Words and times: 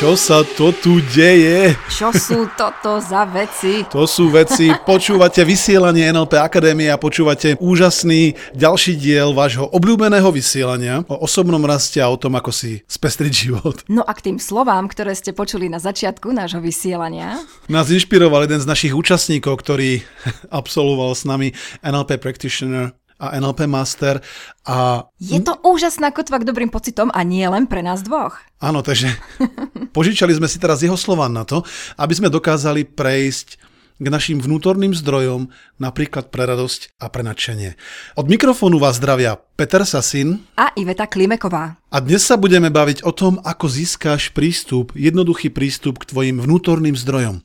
Čo 0.00 0.16
sa 0.16 0.40
to 0.56 0.72
tu 0.72 0.96
deje? 1.12 1.76
Čo 1.92 2.08
sú 2.16 2.48
toto 2.56 3.04
za 3.04 3.28
veci? 3.28 3.84
To 3.92 4.08
sú 4.08 4.32
veci, 4.32 4.72
počúvate 4.88 5.44
vysielanie 5.44 6.08
NLP 6.08 6.40
Akadémie 6.40 6.88
a 6.88 6.96
počúvate 6.96 7.60
úžasný 7.60 8.32
ďalší 8.56 8.96
diel 8.96 9.36
vášho 9.36 9.68
obľúbeného 9.68 10.24
vysielania 10.32 11.04
o 11.04 11.20
osobnom 11.20 11.60
raste 11.68 12.00
a 12.00 12.08
o 12.08 12.16
tom, 12.16 12.32
ako 12.32 12.48
si 12.48 12.80
spestriť 12.88 13.32
život. 13.44 13.84
No 13.92 14.00
a 14.00 14.16
k 14.16 14.32
tým 14.32 14.38
slovám, 14.40 14.88
ktoré 14.88 15.12
ste 15.12 15.36
počuli 15.36 15.68
na 15.68 15.76
začiatku 15.76 16.32
nášho 16.32 16.64
vysielania. 16.64 17.36
Nás 17.68 17.92
inšpiroval 17.92 18.48
jeden 18.48 18.64
z 18.64 18.70
našich 18.72 18.96
účastníkov, 18.96 19.60
ktorý 19.60 20.00
absolvoval 20.48 21.12
s 21.12 21.28
nami 21.28 21.52
NLP 21.84 22.16
Practitioner 22.24 22.96
a 23.20 23.36
NLP 23.36 23.68
Master. 23.68 24.24
A... 24.64 25.04
Je 25.20 25.38
to 25.44 25.60
úžasná 25.60 26.08
kotva 26.10 26.40
k 26.40 26.48
dobrým 26.48 26.72
pocitom 26.72 27.12
a 27.12 27.20
nie 27.20 27.44
len 27.44 27.68
pre 27.68 27.84
nás 27.84 28.00
dvoch. 28.00 28.40
Áno, 28.58 28.80
takže 28.80 29.12
požičali 29.96 30.32
sme 30.32 30.48
si 30.48 30.56
teraz 30.56 30.80
jeho 30.80 30.96
slova 30.96 31.28
na 31.28 31.44
to, 31.44 31.60
aby 32.00 32.16
sme 32.16 32.32
dokázali 32.32 32.88
prejsť 32.88 33.60
k 34.00 34.06
našim 34.08 34.40
vnútorným 34.40 34.96
zdrojom, 34.96 35.52
napríklad 35.76 36.32
pre 36.32 36.48
radosť 36.48 36.96
a 36.96 37.12
pre 37.12 37.20
nadšenie. 37.20 37.76
Od 38.16 38.26
mikrofónu 38.32 38.80
vás 38.80 38.96
zdravia 38.96 39.36
Peter 39.60 39.84
Sasin 39.84 40.40
a 40.56 40.72
Iveta 40.72 41.04
Klimeková. 41.04 41.76
A 41.92 41.96
dnes 42.00 42.24
sa 42.24 42.40
budeme 42.40 42.72
baviť 42.72 43.04
o 43.04 43.12
tom, 43.12 43.36
ako 43.44 43.68
získáš 43.68 44.32
prístup, 44.32 44.96
jednoduchý 44.96 45.52
prístup 45.52 46.00
k 46.00 46.08
tvojim 46.08 46.40
vnútorným 46.40 46.96
zdrojom. 46.96 47.44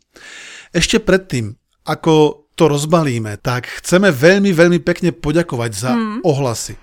Ešte 0.72 1.04
predtým, 1.04 1.60
ako 1.84 2.45
to 2.56 2.72
rozbalíme, 2.72 3.36
tak 3.44 3.68
chceme 3.84 4.10
veľmi, 4.10 4.56
veľmi 4.56 4.80
pekne 4.80 5.12
poďakovať 5.12 5.72
za 5.76 5.92
mm. 5.92 6.20
ohlasy. 6.24 6.80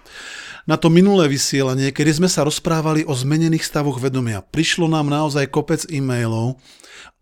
Na 0.69 0.79
to 0.79 0.93
minulé 0.93 1.27
vysielanie, 1.27 1.91
kedy 1.91 2.23
sme 2.23 2.29
sa 2.31 2.47
rozprávali 2.47 3.03
o 3.03 3.13
zmenených 3.17 3.67
stavoch 3.67 3.99
vedomia, 3.99 4.45
prišlo 4.47 4.87
nám 4.87 5.11
naozaj 5.11 5.51
kopec 5.51 5.83
e-mailov 5.91 6.63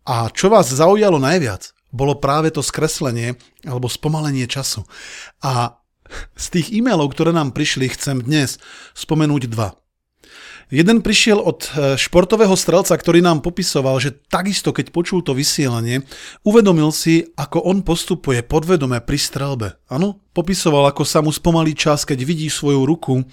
a 0.05 0.29
čo 0.29 0.53
vás 0.53 0.69
zaujalo 0.69 1.17
najviac, 1.17 1.73
bolo 1.89 2.21
práve 2.21 2.53
to 2.53 2.61
skreslenie 2.61 3.33
alebo 3.65 3.89
spomalenie 3.89 4.45
času. 4.45 4.85
A 5.41 5.81
z 6.37 6.45
tých 6.59 6.67
e-mailov, 6.75 7.15
ktoré 7.15 7.31
nám 7.33 7.55
prišli, 7.55 7.89
chcem 7.89 8.21
dnes 8.21 8.59
spomenúť 8.93 9.47
dva. 9.49 9.80
Jeden 10.71 11.03
prišiel 11.03 11.35
od 11.35 11.67
e, 11.67 11.99
športového 11.99 12.55
strelca, 12.55 12.95
ktorý 12.95 13.19
nám 13.19 13.43
popisoval, 13.43 13.99
že 13.99 14.15
takisto 14.31 14.71
keď 14.71 14.95
počul 14.95 15.19
to 15.19 15.35
vysielanie, 15.35 16.07
uvedomil 16.47 16.95
si, 16.95 17.27
ako 17.35 17.59
on 17.67 17.83
postupuje 17.83 18.39
podvedome 18.39 19.03
pri 19.03 19.19
strelbe. 19.19 19.75
Áno, 19.91 20.23
popisoval, 20.31 20.87
ako 20.87 21.03
sa 21.03 21.19
mu 21.19 21.35
spomalí 21.35 21.75
čas, 21.75 22.07
keď 22.07 22.23
vidí 22.23 22.47
svoju 22.47 22.87
ruku 22.87 23.27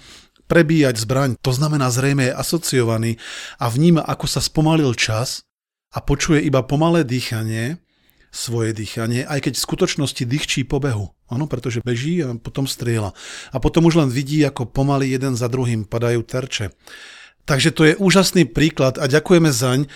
prebíjať 0.51 0.99
zbraň. 0.99 1.29
To 1.39 1.55
znamená 1.55 1.87
zrejme 1.87 2.27
je 2.27 2.35
asociovaný 2.35 3.11
a 3.55 3.71
vníma, 3.71 4.03
ako 4.03 4.27
sa 4.27 4.43
spomalil 4.43 4.91
čas 4.99 5.47
a 5.95 6.03
počuje 6.03 6.43
iba 6.43 6.59
pomalé 6.67 7.07
dýchanie, 7.07 7.79
svoje 8.35 8.75
dýchanie, 8.75 9.23
aj 9.25 9.47
keď 9.47 9.53
v 9.57 9.65
skutočnosti 9.65 10.23
dýchčí 10.27 10.61
po 10.67 10.83
behu. 10.83 11.15
Áno, 11.31 11.47
pretože 11.47 11.81
beží 11.81 12.19
a 12.19 12.35
potom 12.35 12.67
strieľa. 12.67 13.15
A 13.53 13.57
potom 13.63 13.87
už 13.87 14.01
len 14.01 14.09
vidí, 14.11 14.43
ako 14.43 14.69
pomaly 14.69 15.13
jeden 15.13 15.39
za 15.39 15.47
druhým 15.47 15.85
padajú 15.87 16.21
terče. 16.25 16.75
Takže 17.49 17.73
to 17.73 17.81
je 17.89 17.97
úžasný 17.97 18.45
príklad 18.45 19.01
a 19.01 19.09
ďakujeme 19.09 19.49
zaň 19.49 19.89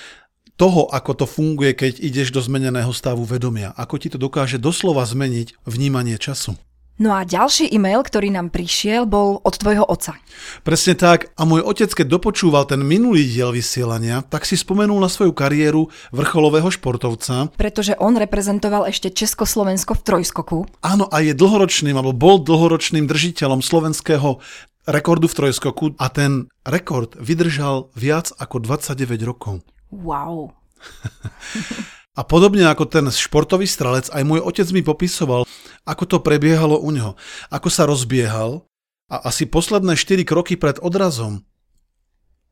toho, 0.58 0.90
ako 0.90 1.22
to 1.22 1.26
funguje, 1.30 1.78
keď 1.78 2.02
ideš 2.02 2.34
do 2.34 2.42
zmeneného 2.42 2.90
stavu 2.90 3.22
vedomia. 3.30 3.78
Ako 3.78 4.02
ti 4.02 4.10
to 4.10 4.18
dokáže 4.18 4.58
doslova 4.58 5.06
zmeniť 5.06 5.62
vnímanie 5.62 6.18
času. 6.18 6.58
No 7.02 7.18
a 7.18 7.26
ďalší 7.26 7.74
e-mail, 7.74 8.06
ktorý 8.06 8.30
nám 8.30 8.54
prišiel, 8.54 9.10
bol 9.10 9.42
od 9.42 9.56
tvojho 9.58 9.82
otca. 9.82 10.14
Presne 10.62 10.94
tak. 10.94 11.34
A 11.34 11.42
môj 11.42 11.66
otec, 11.66 11.90
keď 11.90 12.22
dopočúval 12.22 12.70
ten 12.70 12.86
minulý 12.86 13.26
diel 13.26 13.50
vysielania, 13.50 14.22
tak 14.22 14.46
si 14.46 14.54
spomenul 14.54 15.02
na 15.02 15.10
svoju 15.10 15.34
kariéru 15.34 15.90
vrcholového 16.14 16.70
športovca. 16.70 17.50
Pretože 17.58 17.98
on 17.98 18.14
reprezentoval 18.14 18.86
ešte 18.86 19.10
Československo 19.10 19.98
v 19.98 20.02
trojskoku. 20.06 20.58
Áno, 20.86 21.10
a 21.10 21.26
je 21.26 21.34
dlhoročným, 21.34 21.98
alebo 21.98 22.14
bol 22.14 22.38
dlhoročným 22.46 23.10
držiteľom 23.10 23.66
slovenského 23.66 24.38
rekordu 24.86 25.26
v 25.26 25.38
trojskoku 25.42 25.86
a 25.98 26.14
ten 26.14 26.46
rekord 26.62 27.18
vydržal 27.18 27.90
viac 27.98 28.30
ako 28.38 28.62
29 28.62 29.18
rokov. 29.26 29.66
Wow. 29.90 30.54
a 32.14 32.22
podobne 32.22 32.66
ako 32.70 32.86
ten 32.86 33.06
športový 33.10 33.66
strelec, 33.66 34.10
aj 34.14 34.24
môj 34.26 34.42
otec 34.46 34.68
mi 34.70 34.86
popisoval, 34.86 35.50
ako 35.84 36.04
to 36.06 36.18
prebiehalo 36.22 36.78
u 36.78 36.90
neho. 36.94 37.18
Ako 37.50 37.74
sa 37.74 37.90
rozbiehal 37.90 38.66
a 39.10 39.16
asi 39.30 39.50
posledné 39.50 39.98
4 39.98 40.22
kroky 40.24 40.54
pred 40.56 40.78
odrazom 40.80 41.42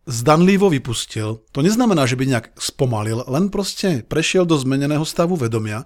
zdanlivo 0.10 0.70
vypustil. 0.70 1.46
To 1.54 1.60
neznamená, 1.62 2.10
že 2.10 2.18
by 2.18 2.26
nejak 2.26 2.48
spomalil, 2.58 3.22
len 3.30 3.54
proste 3.54 4.02
prešiel 4.02 4.50
do 4.50 4.58
zmeneného 4.58 5.06
stavu 5.06 5.38
vedomia, 5.38 5.86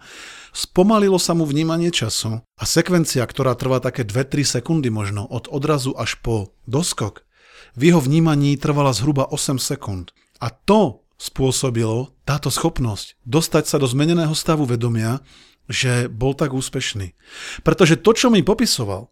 spomalilo 0.55 1.19
sa 1.19 1.35
mu 1.35 1.43
vnímanie 1.43 1.91
času 1.91 2.39
a 2.41 2.63
sekvencia, 2.63 3.27
ktorá 3.27 3.59
trvá 3.59 3.83
také 3.83 4.07
2-3 4.07 4.59
sekundy 4.59 4.87
možno, 4.87 5.27
od 5.27 5.51
odrazu 5.51 5.91
až 5.99 6.15
po 6.23 6.55
doskok, 6.63 7.27
v 7.75 7.91
jeho 7.91 7.99
vnímaní 7.99 8.55
trvala 8.55 8.95
zhruba 8.95 9.27
8 9.27 9.59
sekúnd. 9.59 10.15
A 10.39 10.51
to 10.51 11.04
spôsobilo 11.15 12.11
táto 12.27 12.51
schopnosť 12.51 13.15
dostať 13.23 13.63
sa 13.65 13.77
do 13.79 13.87
zmeneného 13.87 14.35
stavu 14.35 14.67
vedomia, 14.67 15.23
že 15.65 16.11
bol 16.11 16.37
tak 16.37 16.53
úspešný. 16.53 17.15
Pretože 17.65 17.97
to, 17.97 18.11
čo 18.13 18.27
mi 18.29 18.45
popisoval, 18.45 19.09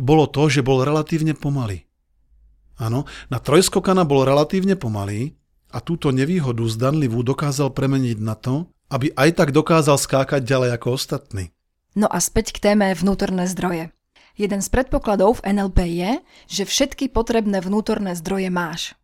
bolo 0.00 0.24
to, 0.24 0.48
že 0.48 0.64
bol 0.64 0.80
relatívne 0.80 1.36
pomalý. 1.36 1.84
Áno, 2.80 3.04
na 3.28 3.36
trojskokana 3.36 4.08
bol 4.08 4.24
relatívne 4.24 4.72
pomalý 4.72 5.36
a 5.68 5.84
túto 5.84 6.08
nevýhodu 6.08 6.64
zdanlivú 6.64 7.20
dokázal 7.20 7.76
premeniť 7.76 8.18
na 8.18 8.32
to, 8.32 8.72
aby 8.88 9.12
aj 9.14 9.30
tak 9.36 9.48
dokázal 9.52 10.00
skákať 10.00 10.40
ďalej 10.42 10.80
ako 10.80 10.88
ostatní. 10.96 11.52
No 11.92 12.08
a 12.08 12.18
späť 12.18 12.56
k 12.56 12.72
téme 12.72 12.90
vnútorné 12.96 13.44
zdroje. 13.44 13.92
Jeden 14.40 14.64
z 14.64 14.68
predpokladov 14.72 15.42
v 15.42 15.52
NLP 15.52 15.78
je, 16.00 16.12
že 16.48 16.64
všetky 16.64 17.12
potrebné 17.12 17.60
vnútorné 17.60 18.16
zdroje 18.16 18.48
máš. 18.48 18.96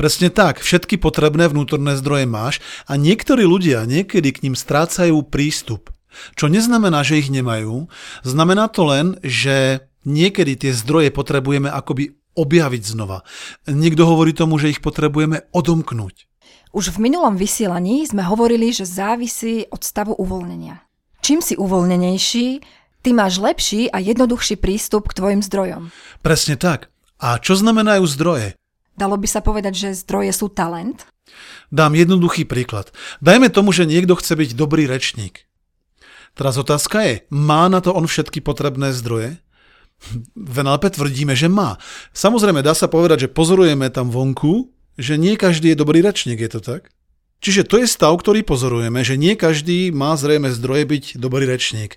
Presne 0.00 0.32
tak, 0.32 0.64
všetky 0.64 0.96
potrebné 0.96 1.52
vnútorné 1.52 1.92
zdroje 2.00 2.24
máš 2.24 2.64
a 2.88 2.96
niektorí 2.96 3.44
ľudia 3.44 3.84
niekedy 3.84 4.32
k 4.32 4.48
ním 4.48 4.56
strácajú 4.56 5.20
prístup. 5.28 5.92
Čo 6.40 6.48
neznamená, 6.48 7.04
že 7.04 7.20
ich 7.20 7.28
nemajú, 7.28 7.84
znamená 8.24 8.72
to 8.72 8.88
len, 8.88 9.20
že 9.20 9.84
niekedy 10.08 10.56
tie 10.56 10.72
zdroje 10.72 11.12
potrebujeme 11.12 11.68
akoby 11.68 12.16
objaviť 12.32 12.82
znova. 12.96 13.28
Niekto 13.68 14.08
hovorí 14.08 14.32
tomu, 14.32 14.56
že 14.56 14.72
ich 14.72 14.80
potrebujeme 14.80 15.44
odomknúť. 15.52 16.24
Už 16.72 16.96
v 16.96 17.04
minulom 17.04 17.36
vysielaní 17.36 18.08
sme 18.08 18.24
hovorili, 18.24 18.72
že 18.72 18.88
závisí 18.88 19.68
od 19.68 19.84
stavu 19.84 20.16
uvoľnenia. 20.16 20.80
Čím 21.20 21.44
si 21.44 21.60
uvoľnenejší, 21.60 22.46
ty 23.04 23.10
máš 23.12 23.36
lepší 23.36 23.92
a 23.92 24.00
jednoduchší 24.00 24.56
prístup 24.56 25.12
k 25.12 25.20
tvojim 25.20 25.44
zdrojom. 25.44 25.92
Presne 26.24 26.56
tak. 26.56 26.88
A 27.20 27.36
čo 27.36 27.52
znamenajú 27.52 28.08
zdroje? 28.08 28.56
Dalo 28.98 29.16
by 29.16 29.28
sa 29.28 29.40
povedať, 29.40 29.74
že 29.76 29.88
zdroje 29.96 30.32
sú 30.34 30.50
talent? 30.50 31.06
Dám 31.70 31.94
jednoduchý 31.94 32.46
príklad. 32.46 32.90
Dajme 33.22 33.50
tomu, 33.50 33.70
že 33.70 33.86
niekto 33.86 34.18
chce 34.18 34.34
byť 34.34 34.50
dobrý 34.58 34.90
rečník. 34.90 35.46
Teraz 36.34 36.58
otázka 36.58 37.02
je, 37.06 37.14
má 37.30 37.66
na 37.70 37.82
to 37.82 37.94
on 37.94 38.06
všetky 38.06 38.42
potrebné 38.42 38.94
zdroje? 38.94 39.38
v 40.34 40.56
NLP 40.64 40.96
tvrdíme, 40.96 41.36
že 41.36 41.52
má. 41.52 41.76
Samozrejme, 42.16 42.64
dá 42.64 42.72
sa 42.72 42.88
povedať, 42.88 43.28
že 43.28 43.32
pozorujeme 43.32 43.92
tam 43.92 44.08
vonku, 44.08 44.72
že 44.96 45.20
nie 45.20 45.36
každý 45.36 45.72
je 45.72 45.80
dobrý 45.80 46.00
rečník, 46.00 46.40
je 46.40 46.50
to 46.56 46.60
tak? 46.60 46.88
Čiže 47.40 47.64
to 47.64 47.80
je 47.80 47.88
stav, 47.88 48.12
ktorý 48.20 48.44
pozorujeme, 48.44 49.00
že 49.00 49.16
nie 49.16 49.32
každý 49.32 49.88
má 49.92 50.12
zrejme 50.12 50.52
zdroje 50.52 50.84
byť 50.84 51.04
dobrý 51.16 51.48
rečník. 51.48 51.96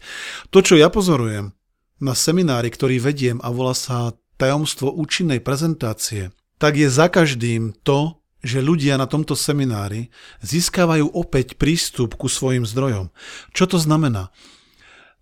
To, 0.56 0.64
čo 0.64 0.80
ja 0.80 0.88
pozorujem 0.88 1.52
na 2.00 2.16
seminári, 2.16 2.72
ktorý 2.72 3.00
vediem 3.04 3.44
a 3.44 3.52
volá 3.52 3.76
sa 3.76 4.16
tajomstvo 4.40 4.92
účinnej 4.96 5.44
prezentácie, 5.44 6.32
tak 6.64 6.80
je 6.80 6.88
za 6.88 7.12
každým 7.12 7.76
to, 7.84 8.24
že 8.40 8.64
ľudia 8.64 8.96
na 8.96 9.04
tomto 9.04 9.36
seminári 9.36 10.16
získavajú 10.40 11.12
opäť 11.12 11.60
prístup 11.60 12.16
ku 12.16 12.32
svojim 12.32 12.64
zdrojom. 12.64 13.12
Čo 13.52 13.76
to 13.76 13.78
znamená? 13.84 14.32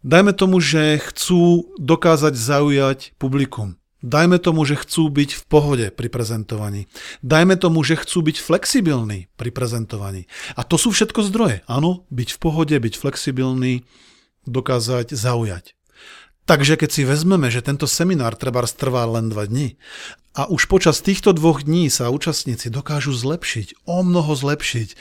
Dajme 0.06 0.38
tomu, 0.38 0.62
že 0.62 1.02
chcú 1.02 1.74
dokázať 1.82 2.38
zaujať 2.38 3.18
publikum. 3.18 3.82
Dajme 4.06 4.38
tomu, 4.38 4.70
že 4.70 4.78
chcú 4.78 5.10
byť 5.10 5.30
v 5.34 5.44
pohode 5.50 5.88
pri 5.90 6.14
prezentovaní. 6.14 6.86
Dajme 7.26 7.58
tomu, 7.58 7.82
že 7.82 7.98
chcú 7.98 8.22
byť 8.22 8.38
flexibilní 8.38 9.26
pri 9.34 9.50
prezentovaní. 9.50 10.30
A 10.54 10.62
to 10.62 10.78
sú 10.78 10.94
všetko 10.94 11.26
zdroje. 11.26 11.66
Áno, 11.66 12.06
byť 12.14 12.38
v 12.38 12.42
pohode, 12.42 12.78
byť 12.78 12.94
flexibilný, 13.02 13.82
dokázať 14.46 15.14
zaujať. 15.14 15.74
Takže 16.50 16.74
keď 16.76 16.90
si 16.90 17.02
vezmeme, 17.06 17.54
že 17.54 17.62
tento 17.62 17.86
seminár 17.86 18.34
treba 18.34 18.66
trvá 18.66 19.06
len 19.06 19.30
dva 19.30 19.46
dní 19.46 19.78
a 20.32 20.48
už 20.48 20.72
počas 20.72 21.04
týchto 21.04 21.36
dvoch 21.36 21.68
dní 21.68 21.92
sa 21.92 22.08
účastníci 22.08 22.72
dokážu 22.72 23.12
zlepšiť, 23.12 23.84
o 23.84 24.04
mnoho 24.04 24.32
zlepšiť, 24.32 24.96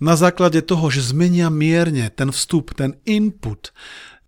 na 0.00 0.16
základe 0.16 0.64
toho, 0.64 0.88
že 0.88 1.12
zmenia 1.12 1.52
mierne 1.52 2.08
ten 2.08 2.32
vstup, 2.32 2.72
ten 2.72 2.96
input, 3.04 3.74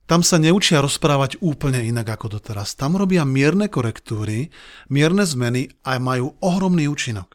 tam 0.04 0.20
sa 0.20 0.36
neučia 0.36 0.84
rozprávať 0.84 1.40
úplne 1.40 1.80
inak 1.88 2.20
ako 2.20 2.36
doteraz. 2.36 2.76
Tam 2.76 3.00
robia 3.00 3.24
mierne 3.24 3.70
korektúry, 3.72 4.52
mierne 4.92 5.24
zmeny 5.24 5.72
a 5.86 5.96
majú 5.96 6.36
ohromný 6.44 6.84
účinok. 6.90 7.32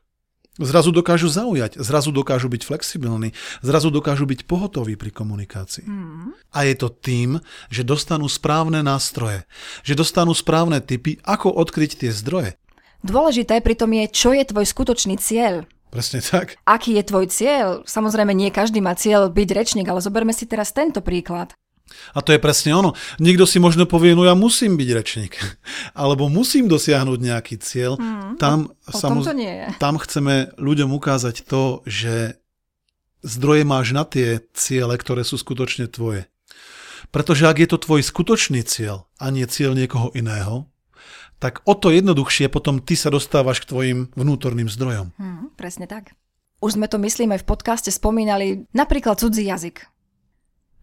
Zrazu 0.58 0.90
dokážu 0.90 1.30
zaujať, 1.30 1.78
zrazu 1.78 2.10
dokážu 2.10 2.50
byť 2.50 2.62
flexibilní, 2.66 3.34
zrazu 3.62 3.94
dokážu 3.94 4.26
byť 4.26 4.50
pohotoví 4.50 4.98
pri 4.98 5.14
komunikácii. 5.14 5.86
Mm. 5.86 6.34
A 6.50 6.66
je 6.66 6.76
to 6.78 6.90
tým, 6.90 7.42
že 7.70 7.86
dostanú 7.86 8.26
správne 8.26 8.82
nástroje, 8.82 9.46
že 9.86 9.94
dostanú 9.94 10.34
správne 10.34 10.82
typy, 10.82 11.22
ako 11.22 11.54
odkryť 11.54 12.02
tie 12.06 12.12
zdroje. 12.14 12.58
Dôležité 13.06 13.62
pritom 13.62 13.90
je, 13.94 14.06
čo 14.10 14.30
je 14.34 14.44
tvoj 14.46 14.66
skutočný 14.66 15.18
cieľ. 15.22 15.68
Presne 15.88 16.20
tak. 16.20 16.60
Aký 16.68 17.00
je 17.00 17.04
tvoj 17.06 17.32
cieľ? 17.32 17.88
Samozrejme, 17.88 18.36
nie 18.36 18.52
každý 18.52 18.84
má 18.84 18.94
cieľ 18.94 19.32
byť 19.32 19.50
rečník, 19.56 19.88
ale 19.88 20.04
zoberme 20.04 20.36
si 20.36 20.44
teraz 20.44 20.76
tento 20.76 21.00
príklad. 21.00 21.56
A 22.12 22.20
to 22.20 22.36
je 22.36 22.44
presne 22.44 22.76
ono. 22.76 22.92
Niekto 23.18 23.48
si 23.48 23.64
možno 23.64 23.88
povie, 23.88 24.12
no 24.12 24.28
ja 24.28 24.36
musím 24.36 24.76
byť 24.76 24.90
rečník. 24.92 25.34
Alebo 26.02 26.28
musím 26.28 26.68
dosiahnuť 26.68 27.20
nejaký 27.20 27.56
cieľ. 27.64 27.96
Mm, 27.96 28.36
tam, 28.36 28.58
o, 28.68 28.92
o 28.92 29.00
samoz... 29.00 29.24
to 29.24 29.36
nie 29.36 29.50
je. 29.50 29.68
tam 29.84 29.96
chceme 29.96 30.52
ľuďom 30.60 30.92
ukázať 30.92 31.48
to, 31.48 31.82
že 31.88 32.36
zdroje 33.24 33.64
máš 33.64 33.96
na 33.96 34.04
tie 34.04 34.44
ciele, 34.52 34.94
ktoré 35.00 35.24
sú 35.24 35.40
skutočne 35.40 35.88
tvoje. 35.88 36.28
Pretože 37.16 37.48
ak 37.48 37.64
je 37.64 37.70
to 37.72 37.78
tvoj 37.80 38.02
skutočný 38.04 38.68
cieľ 38.68 39.08
a 39.16 39.32
nie 39.32 39.48
cieľ 39.48 39.72
niekoho 39.72 40.12
iného, 40.12 40.68
tak 41.38 41.62
o 41.70 41.74
to 41.78 41.94
jednoduchšie 41.94 42.50
potom 42.50 42.82
ty 42.82 42.98
sa 42.98 43.14
dostávaš 43.14 43.62
k 43.62 43.70
tvojim 43.70 44.00
vnútorným 44.18 44.70
zdrojom. 44.70 45.14
Mm, 45.18 45.54
presne 45.54 45.86
tak. 45.86 46.18
Už 46.58 46.74
sme 46.74 46.90
to, 46.90 46.98
myslím, 46.98 47.38
aj 47.38 47.46
v 47.46 47.50
podcaste 47.54 47.94
spomínali, 47.94 48.66
napríklad 48.74 49.22
cudzí 49.22 49.46
jazyk. 49.46 49.86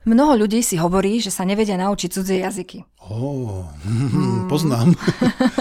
Mnoho 0.04 0.46
ľudí 0.46 0.60
si 0.60 0.76
hovorí, 0.76 1.18
že 1.18 1.32
sa 1.32 1.48
nevedia 1.48 1.80
naučiť 1.80 2.10
cudzie 2.12 2.44
jazyky. 2.44 2.84
Oh, 3.08 3.66
hmm. 3.82 4.46
poznám. 4.52 4.92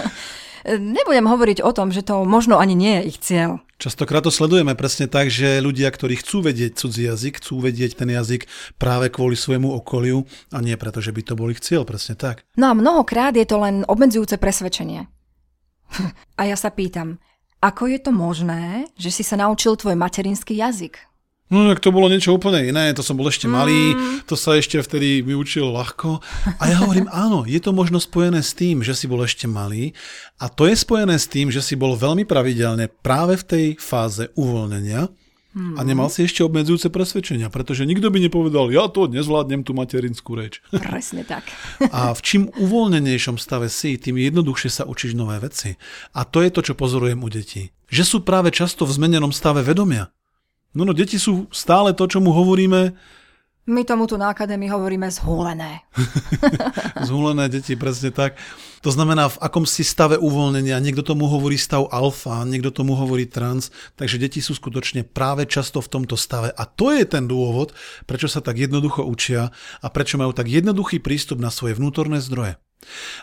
Nebudem 0.94 1.26
hovoriť 1.28 1.64
o 1.64 1.72
tom, 1.72 1.92
že 1.92 2.04
to 2.04 2.24
možno 2.24 2.60
ani 2.60 2.76
nie 2.76 3.00
je 3.00 3.02
ich 3.08 3.18
cieľ. 3.20 3.50
Častokrát 3.84 4.24
to 4.24 4.32
sledujeme 4.32 4.72
presne 4.72 5.12
tak, 5.12 5.28
že 5.28 5.60
ľudia, 5.60 5.92
ktorí 5.92 6.16
chcú 6.16 6.40
vedieť 6.40 6.80
cudzí 6.80 7.04
jazyk, 7.04 7.36
chcú 7.36 7.60
vedieť 7.60 8.00
ten 8.00 8.08
jazyk 8.08 8.48
práve 8.80 9.12
kvôli 9.12 9.36
svojmu 9.36 9.76
okoliu 9.76 10.24
a 10.56 10.64
nie 10.64 10.72
preto, 10.80 11.04
že 11.04 11.12
by 11.12 11.20
to 11.20 11.36
bol 11.36 11.52
ich 11.52 11.60
cieľ, 11.60 11.84
presne 11.84 12.16
tak. 12.16 12.48
No 12.56 12.72
a 12.72 12.74
mnohokrát 12.74 13.36
je 13.36 13.44
to 13.44 13.60
len 13.60 13.84
obmedzujúce 13.84 14.40
presvedčenie. 14.40 15.04
a 16.40 16.42
ja 16.48 16.56
sa 16.56 16.72
pýtam, 16.72 17.20
ako 17.60 17.92
je 17.92 18.00
to 18.00 18.08
možné, 18.08 18.88
že 18.96 19.12
si 19.12 19.20
sa 19.20 19.36
naučil 19.36 19.76
tvoj 19.76 20.00
materinský 20.00 20.56
jazyk? 20.56 20.96
No 21.52 21.68
tak 21.68 21.84
to 21.84 21.92
bolo 21.92 22.08
niečo 22.08 22.32
úplne 22.32 22.64
iné, 22.64 22.96
to 22.96 23.04
som 23.04 23.20
bol 23.20 23.28
ešte 23.28 23.44
malý, 23.44 23.92
mm. 23.92 24.24
to 24.24 24.32
sa 24.32 24.56
ešte 24.56 24.80
vtedy 24.80 25.20
mi 25.20 25.36
učilo 25.36 25.68
ľahko. 25.76 26.24
A 26.56 26.62
ja 26.72 26.80
hovorím, 26.80 27.04
áno, 27.24 27.44
je 27.44 27.60
to 27.60 27.76
možno 27.76 28.00
spojené 28.00 28.40
s 28.40 28.56
tým, 28.56 28.80
že 28.80 28.96
si 28.96 29.04
bol 29.04 29.20
ešte 29.20 29.44
malý 29.44 29.92
a 30.40 30.48
to 30.48 30.64
je 30.64 30.74
spojené 30.74 31.20
s 31.20 31.28
tým, 31.28 31.52
že 31.52 31.60
si 31.60 31.76
bol 31.76 32.00
veľmi 32.00 32.24
pravidelne 32.24 32.88
práve 32.88 33.36
v 33.36 33.44
tej 33.44 33.64
fáze 33.76 34.32
uvoľnenia 34.34 35.12
a 35.54 35.80
mm. 35.80 35.86
nemal 35.86 36.10
si 36.10 36.26
ešte 36.26 36.42
obmedzujúce 36.42 36.90
presvedčenia, 36.90 37.46
pretože 37.46 37.86
nikto 37.86 38.10
by 38.10 38.18
nepovedal, 38.26 38.74
ja 38.74 38.90
to 38.90 39.06
nezvládnem 39.06 39.62
tú 39.62 39.70
materinskú 39.70 40.34
reč. 40.34 40.58
Presne 40.74 41.22
tak. 41.22 41.46
A 41.94 42.10
v 42.10 42.20
čím 42.26 42.42
uvoľnenejšom 42.58 43.38
stave 43.38 43.70
si, 43.70 43.94
tým 43.94 44.18
jednoduchšie 44.18 44.82
sa 44.82 44.88
učíš 44.88 45.14
nové 45.14 45.38
veci. 45.38 45.78
A 46.18 46.26
to 46.26 46.42
je 46.42 46.50
to, 46.50 46.58
čo 46.58 46.74
pozorujem 46.74 47.22
u 47.22 47.30
detí. 47.30 47.70
Že 47.86 48.02
sú 48.02 48.16
práve 48.26 48.50
často 48.50 48.82
v 48.82 48.98
zmenenom 48.98 49.30
stave 49.30 49.62
vedomia. 49.62 50.10
No 50.74 50.82
no, 50.82 50.92
deti 50.92 51.16
sú 51.22 51.46
stále 51.54 51.94
to, 51.94 52.10
čo 52.10 52.18
mu 52.18 52.34
hovoríme. 52.34 52.94
My 53.64 53.80
tomu 53.80 54.04
tu 54.04 54.20
na 54.20 54.28
akadémii 54.28 54.68
hovoríme 54.68 55.08
zhúlené. 55.08 55.88
zhúlené 57.08 57.48
deti, 57.48 57.72
presne 57.80 58.12
tak. 58.12 58.36
To 58.84 58.92
znamená, 58.92 59.32
v 59.32 59.40
akom 59.40 59.64
si 59.64 59.80
stave 59.80 60.20
uvoľnenia. 60.20 60.76
Niekto 60.84 61.00
tomu 61.00 61.24
hovorí 61.24 61.56
stav 61.56 61.88
alfa, 61.88 62.44
niekto 62.44 62.68
tomu 62.68 62.92
hovorí 62.92 63.24
trans. 63.24 63.72
Takže 63.96 64.20
deti 64.20 64.44
sú 64.44 64.52
skutočne 64.52 65.08
práve 65.08 65.48
často 65.48 65.80
v 65.80 65.88
tomto 65.88 66.12
stave. 66.12 66.52
A 66.52 66.68
to 66.68 66.92
je 66.92 67.08
ten 67.08 67.24
dôvod, 67.24 67.72
prečo 68.04 68.28
sa 68.28 68.44
tak 68.44 68.60
jednoducho 68.60 69.00
učia 69.00 69.48
a 69.80 69.86
prečo 69.88 70.20
majú 70.20 70.36
tak 70.36 70.52
jednoduchý 70.52 71.00
prístup 71.00 71.40
na 71.40 71.48
svoje 71.48 71.72
vnútorné 71.80 72.20
zdroje. 72.20 72.60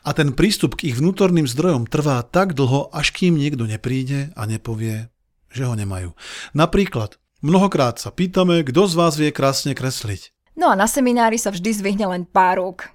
A 0.02 0.10
ten 0.18 0.34
prístup 0.34 0.74
k 0.74 0.90
ich 0.90 0.98
vnútorným 0.98 1.46
zdrojom 1.46 1.86
trvá 1.86 2.18
tak 2.26 2.58
dlho, 2.58 2.90
až 2.90 3.14
kým 3.14 3.38
niekto 3.38 3.70
nepríde 3.70 4.34
a 4.34 4.50
nepovie, 4.50 5.14
že 5.54 5.70
ho 5.70 5.78
nemajú. 5.78 6.18
Napríklad, 6.58 7.22
Mnohokrát 7.42 7.98
sa 7.98 8.14
pýtame, 8.14 8.62
kto 8.62 8.86
z 8.86 8.94
vás 8.94 9.18
vie 9.18 9.34
krásne 9.34 9.74
kresliť. 9.74 10.30
No 10.54 10.70
a 10.70 10.78
na 10.78 10.86
seminári 10.86 11.42
sa 11.42 11.50
vždy 11.50 11.74
zvihne 11.74 12.06
len 12.06 12.24
pár 12.30 12.62
rúk. 12.62 12.94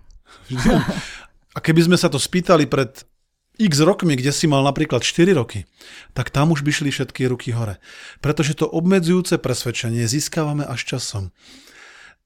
A 1.56 1.58
keby 1.58 1.90
sme 1.90 1.98
sa 1.98 2.06
to 2.06 2.22
spýtali 2.22 2.70
pred 2.70 3.02
x 3.58 3.82
rokmi, 3.82 4.14
kde 4.14 4.30
si 4.30 4.46
mal 4.46 4.62
napríklad 4.62 5.02
4 5.02 5.34
roky, 5.34 5.66
tak 6.14 6.30
tam 6.30 6.54
už 6.54 6.62
by 6.62 6.70
šli 6.70 6.94
všetky 6.94 7.26
ruky 7.26 7.50
hore. 7.58 7.82
Pretože 8.22 8.54
to 8.54 8.70
obmedzujúce 8.70 9.34
presvedčenie 9.42 10.06
získavame 10.06 10.62
až 10.62 10.94
časom. 10.94 11.34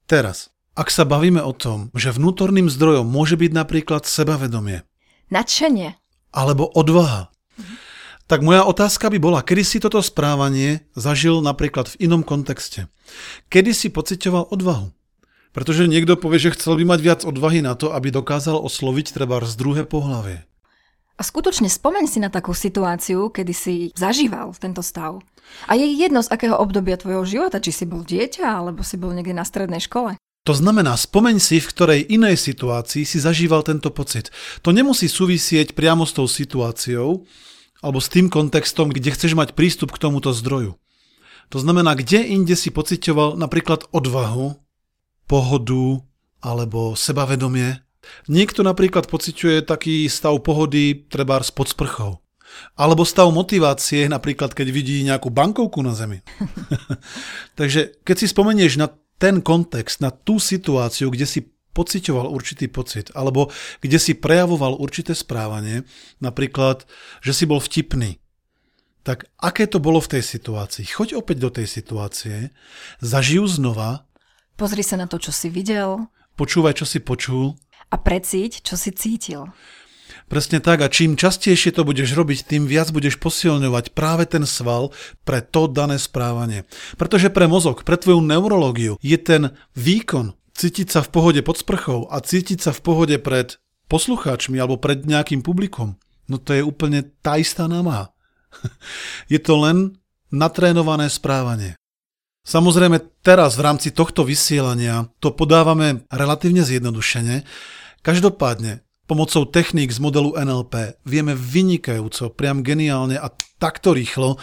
Teraz, 0.04 0.52
ak 0.76 0.92
sa 0.92 1.08
bavíme 1.08 1.40
o 1.40 1.56
tom, 1.56 1.88
že 1.96 2.12
vnútorným 2.12 2.68
zdrojom 2.68 3.08
môže 3.08 3.40
byť 3.40 3.52
napríklad 3.56 4.04
sebavedomie. 4.04 4.84
Nadšenie. 5.32 5.96
Alebo 6.36 6.68
odvaha. 6.68 7.32
Mhm 7.56 7.89
tak 8.30 8.46
moja 8.46 8.62
otázka 8.62 9.10
by 9.10 9.18
bola, 9.18 9.42
kedy 9.42 9.62
si 9.66 9.82
toto 9.82 9.98
správanie 9.98 10.86
zažil 10.94 11.42
napríklad 11.42 11.90
v 11.90 12.06
inom 12.06 12.22
kontexte? 12.22 12.86
Kedy 13.50 13.74
si 13.74 13.90
pocitoval 13.90 14.46
odvahu? 14.54 14.94
Pretože 15.50 15.90
niekto 15.90 16.14
povie, 16.14 16.38
že 16.38 16.54
chcel 16.54 16.78
by 16.78 16.94
mať 16.94 17.00
viac 17.02 17.20
odvahy 17.26 17.58
na 17.58 17.74
to, 17.74 17.90
aby 17.90 18.14
dokázal 18.14 18.54
osloviť 18.54 19.18
treba 19.18 19.42
z 19.42 19.58
druhé 19.58 19.82
pohlavie. 19.82 20.46
A 21.18 21.26
skutočne 21.26 21.66
spomeň 21.66 22.06
si 22.06 22.22
na 22.22 22.30
takú 22.30 22.54
situáciu, 22.54 23.34
kedy 23.34 23.50
si 23.52 23.74
zažíval 23.98 24.54
tento 24.54 24.80
stav. 24.80 25.18
A 25.66 25.74
je 25.74 25.90
jedno 25.90 26.22
z 26.22 26.30
akého 26.30 26.54
obdobia 26.54 26.94
tvojho 26.94 27.26
života, 27.26 27.58
či 27.58 27.74
si 27.74 27.82
bol 27.82 28.06
dieťa, 28.06 28.46
alebo 28.46 28.86
si 28.86 28.94
bol 28.94 29.10
niekde 29.10 29.34
na 29.34 29.42
strednej 29.42 29.82
škole. 29.82 30.14
To 30.46 30.54
znamená, 30.54 30.94
spomeň 30.94 31.36
si, 31.42 31.58
v 31.58 31.66
ktorej 31.66 32.00
inej 32.14 32.38
situácii 32.38 33.02
si 33.02 33.18
zažíval 33.20 33.66
tento 33.66 33.90
pocit. 33.90 34.30
To 34.62 34.70
nemusí 34.70 35.10
súvisieť 35.10 35.74
priamo 35.74 36.06
s 36.06 36.16
tou 36.16 36.30
situáciou, 36.30 37.26
alebo 37.80 37.98
s 38.00 38.12
tým 38.12 38.28
kontextom, 38.28 38.92
kde 38.92 39.12
chceš 39.12 39.32
mať 39.36 39.56
prístup 39.56 39.92
k 39.92 40.00
tomuto 40.00 40.32
zdroju. 40.32 40.76
To 41.50 41.58
znamená, 41.58 41.98
kde 41.98 42.22
inde 42.30 42.54
si 42.54 42.70
pocitoval 42.70 43.34
napríklad 43.34 43.88
odvahu, 43.90 44.54
pohodu 45.26 45.98
alebo 46.38 46.94
sebavedomie. 46.94 47.82
Niekto 48.30 48.62
napríklad 48.62 49.10
pociťuje 49.10 49.66
taký 49.66 50.06
stav 50.06 50.38
pohody 50.46 51.06
treba 51.10 51.42
pod 51.52 51.68
sprchou. 51.68 52.12
Alebo 52.74 53.06
stav 53.06 53.30
motivácie, 53.30 54.10
napríklad 54.10 54.54
keď 54.54 54.68
vidí 54.74 55.02
nejakú 55.06 55.30
bankovku 55.30 55.82
na 55.82 55.94
zemi. 55.94 56.22
Takže 57.58 58.02
keď 58.02 58.16
si 58.18 58.26
spomenieš 58.26 58.78
na 58.78 58.90
ten 59.20 59.38
kontext, 59.44 60.02
na 60.02 60.10
tú 60.10 60.42
situáciu, 60.42 61.12
kde 61.12 61.26
si 61.28 61.40
pocitoval 61.72 62.30
určitý 62.30 62.66
pocit, 62.66 63.10
alebo 63.14 63.48
kde 63.80 63.98
si 63.98 64.12
prejavoval 64.18 64.78
určité 64.78 65.14
správanie, 65.14 65.86
napríklad, 66.18 66.84
že 67.22 67.32
si 67.32 67.44
bol 67.46 67.62
vtipný, 67.62 68.18
tak 69.00 69.32
aké 69.40 69.64
to 69.64 69.80
bolo 69.80 69.98
v 70.02 70.18
tej 70.18 70.22
situácii? 70.22 70.84
Choď 70.84 71.16
opäť 71.16 71.36
do 71.40 71.50
tej 71.50 71.66
situácie, 71.66 72.52
zažiju 73.00 73.48
znova. 73.48 74.04
Pozri 74.60 74.84
sa 74.84 75.00
na 75.00 75.08
to, 75.08 75.16
čo 75.16 75.32
si 75.32 75.48
videl. 75.48 76.04
Počúvaj, 76.36 76.76
čo 76.76 76.84
si 76.84 77.00
počul. 77.00 77.56
A 77.90 77.96
precíť, 77.96 78.60
čo 78.60 78.76
si 78.76 78.92
cítil. 78.92 79.48
Presne 80.30 80.62
tak 80.62 80.78
a 80.84 80.92
čím 80.92 81.18
častejšie 81.18 81.74
to 81.74 81.82
budeš 81.82 82.14
robiť, 82.14 82.46
tým 82.46 82.62
viac 82.70 82.94
budeš 82.94 83.18
posilňovať 83.18 83.98
práve 83.98 84.30
ten 84.30 84.46
sval 84.46 84.94
pre 85.26 85.42
to 85.42 85.66
dané 85.66 85.98
správanie. 85.98 86.66
Pretože 86.94 87.34
pre 87.34 87.50
mozog, 87.50 87.82
pre 87.82 87.98
tvoju 87.98 88.22
neurológiu 88.22 88.94
je 89.02 89.18
ten 89.18 89.58
výkon 89.74 90.38
cítiť 90.60 90.92
sa 90.92 91.00
v 91.00 91.08
pohode 91.08 91.40
pod 91.40 91.56
sprchou 91.56 92.04
a 92.12 92.20
cítiť 92.20 92.60
sa 92.60 92.76
v 92.76 92.84
pohode 92.84 93.16
pred 93.16 93.56
poslucháčmi 93.88 94.60
alebo 94.60 94.76
pred 94.76 95.08
nejakým 95.08 95.40
publikom, 95.40 95.96
no 96.28 96.36
to 96.36 96.52
je 96.52 96.60
úplne 96.60 97.08
tá 97.24 97.40
istá 97.40 97.64
námaha. 97.64 98.12
je 99.32 99.40
to 99.40 99.56
len 99.56 99.96
natrénované 100.28 101.08
správanie. 101.08 101.80
Samozrejme 102.44 103.24
teraz 103.24 103.56
v 103.56 103.64
rámci 103.64 103.88
tohto 103.88 104.20
vysielania 104.20 105.08
to 105.20 105.32
podávame 105.32 106.04
relatívne 106.12 106.60
zjednodušene. 106.60 107.44
Každopádne 108.04 108.84
pomocou 109.08 109.48
techník 109.48 109.92
z 109.92 110.00
modelu 110.00 110.36
NLP 110.36 111.00
vieme 111.08 111.32
vynikajúco, 111.36 112.32
priam 112.36 112.60
geniálne 112.60 113.16
a 113.16 113.32
takto 113.60 113.96
rýchlo 113.96 114.36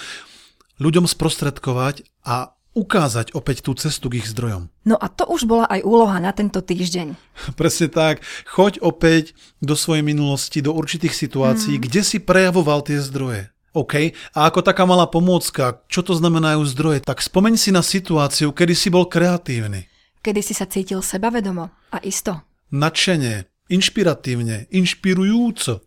ľuďom 0.77 1.09
sprostredkovať 1.09 2.05
a 2.25 2.56
ukázať 2.77 3.33
opäť 3.33 3.65
tú 3.65 3.73
cestu 3.73 4.13
k 4.13 4.21
ich 4.21 4.29
zdrojom. 4.29 4.69
No 4.85 4.93
a 4.93 5.09
to 5.09 5.25
už 5.25 5.49
bola 5.49 5.65
aj 5.65 5.81
úloha 5.81 6.21
na 6.21 6.29
tento 6.29 6.61
týždeň. 6.61 7.17
Presne 7.59 7.89
tak. 7.89 8.21
Choď 8.45 8.77
opäť 8.85 9.33
do 9.57 9.73
svojej 9.73 10.05
minulosti, 10.05 10.61
do 10.61 10.77
určitých 10.77 11.17
situácií, 11.17 11.81
mm. 11.81 11.83
kde 11.89 12.01
si 12.05 12.17
prejavoval 12.21 12.85
tie 12.85 13.01
zdroje. 13.01 13.49
OK. 13.73 14.13
A 14.37 14.39
ako 14.49 14.61
taká 14.61 14.85
malá 14.85 15.09
pomôcka, 15.09 15.81
čo 15.89 16.05
to 16.05 16.13
znamenajú 16.13 16.61
zdroje, 16.69 17.01
tak 17.01 17.21
spomeň 17.21 17.57
si 17.57 17.69
na 17.73 17.81
situáciu, 17.81 18.53
kedy 18.53 18.73
si 18.77 18.93
bol 18.93 19.09
kreatívny. 19.09 19.89
Kedy 20.21 20.41
si 20.41 20.53
sa 20.53 20.65
cítil 20.65 21.01
sebavedomo 21.01 21.69
a 21.93 21.97
isto. 22.01 22.41
Nadšenie, 22.73 23.45
inšpiratívne, 23.69 24.69
inšpirujúco. 24.73 25.85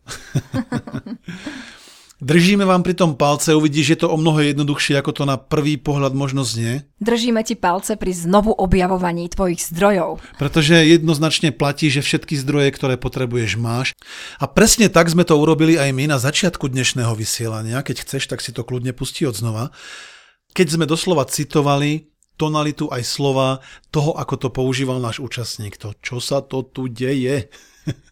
Držíme 2.21 2.69
vám 2.69 2.85
pri 2.85 2.93
tom 2.93 3.17
palce, 3.17 3.57
uvidíš, 3.57 3.97
že 3.97 4.05
to 4.05 4.13
o 4.13 4.21
mnoho 4.21 4.45
jednoduchšie, 4.45 5.01
ako 5.01 5.13
to 5.17 5.25
na 5.25 5.41
prvý 5.41 5.81
pohľad 5.81 6.13
možno 6.13 6.45
znie. 6.45 6.85
Držíme 7.01 7.41
ti 7.49 7.57
palce 7.57 7.97
pri 7.97 8.13
znovu 8.13 8.53
objavovaní 8.53 9.33
tvojich 9.33 9.65
zdrojov. 9.73 10.21
Pretože 10.37 10.85
jednoznačne 10.85 11.49
platí, 11.57 11.89
že 11.89 12.05
všetky 12.05 12.37
zdroje, 12.37 12.77
ktoré 12.77 13.01
potrebuješ, 13.01 13.57
máš. 13.57 13.97
A 14.37 14.45
presne 14.45 14.93
tak 14.93 15.09
sme 15.09 15.25
to 15.25 15.41
urobili 15.41 15.81
aj 15.81 15.97
my 15.97 16.13
na 16.13 16.21
začiatku 16.21 16.69
dnešného 16.69 17.17
vysielania. 17.17 17.81
Keď 17.81 18.05
chceš, 18.05 18.29
tak 18.29 18.45
si 18.45 18.53
to 18.53 18.69
kľudne 18.69 18.93
pustí 18.93 19.25
od 19.25 19.33
znova. 19.33 19.73
Keď 20.53 20.77
sme 20.77 20.85
doslova 20.85 21.25
citovali 21.25 22.13
tonalitu 22.37 22.93
aj 22.93 23.01
slova 23.01 23.65
toho, 23.89 24.13
ako 24.13 24.35
to 24.37 24.49
používal 24.53 25.01
náš 25.01 25.25
účastník. 25.25 25.81
To, 25.81 25.97
čo 26.05 26.21
sa 26.21 26.45
to 26.45 26.69
tu 26.69 26.85
deje? 26.89 27.49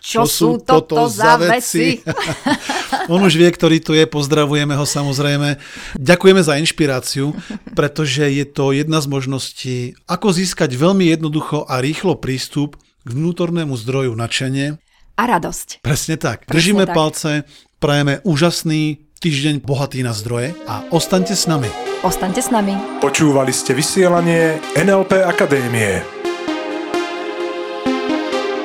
Čo, 0.00 0.24
čo 0.24 0.28
sú 0.28 0.50
toto, 0.56 0.96
toto 0.96 1.12
za 1.12 1.36
veci? 1.36 2.00
On 3.12 3.20
už 3.20 3.36
vie, 3.36 3.50
ktorý 3.52 3.84
tu 3.84 3.92
je, 3.92 4.08
pozdravujeme 4.08 4.72
ho 4.72 4.86
samozrejme. 4.88 5.60
Ďakujeme 6.00 6.40
za 6.40 6.56
inšpiráciu, 6.56 7.36
pretože 7.76 8.24
je 8.24 8.44
to 8.48 8.72
jedna 8.72 9.04
z 9.04 9.06
možností, 9.12 9.76
ako 10.08 10.32
získať 10.32 10.72
veľmi 10.72 11.12
jednoducho 11.12 11.68
a 11.68 11.84
rýchlo 11.84 12.16
prístup 12.16 12.80
k 13.04 13.08
vnútornému 13.12 13.76
zdroju 13.76 14.16
načenie. 14.16 14.80
A 15.20 15.22
radosť. 15.28 15.84
Presne 15.84 16.16
tak. 16.16 16.48
Presne 16.48 16.56
Držíme 16.56 16.84
tak. 16.88 16.96
palce, 16.96 17.30
prajeme 17.76 18.24
úžasný 18.24 19.04
týždeň 19.20 19.60
bohatý 19.60 20.00
na 20.00 20.16
zdroje 20.16 20.56
a 20.64 20.88
ostaňte 20.88 21.36
s 21.36 21.44
nami. 21.44 21.68
Ostaňte 22.00 22.40
s 22.40 22.48
nami. 22.48 22.72
Počúvali 23.04 23.52
ste 23.52 23.76
vysielanie 23.76 24.56
NLP 24.72 25.20
Akadémie. 25.20 26.19